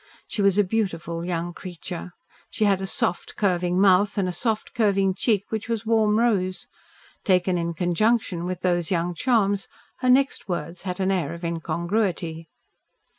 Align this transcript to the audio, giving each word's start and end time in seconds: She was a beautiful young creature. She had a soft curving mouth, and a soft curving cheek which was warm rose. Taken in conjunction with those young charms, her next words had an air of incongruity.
She 0.27 0.41
was 0.41 0.57
a 0.57 0.63
beautiful 0.63 1.23
young 1.23 1.53
creature. 1.53 2.11
She 2.49 2.65
had 2.65 2.81
a 2.81 2.87
soft 2.87 3.35
curving 3.35 3.79
mouth, 3.79 4.17
and 4.17 4.27
a 4.27 4.31
soft 4.31 4.73
curving 4.73 5.13
cheek 5.13 5.43
which 5.49 5.69
was 5.69 5.85
warm 5.85 6.17
rose. 6.17 6.65
Taken 7.23 7.55
in 7.55 7.75
conjunction 7.75 8.45
with 8.45 8.61
those 8.61 8.89
young 8.89 9.13
charms, 9.13 9.67
her 9.99 10.09
next 10.09 10.49
words 10.49 10.81
had 10.89 10.99
an 10.99 11.11
air 11.11 11.35
of 11.35 11.43
incongruity. 11.43 12.49